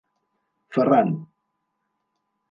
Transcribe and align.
Ferran. 0.77 1.11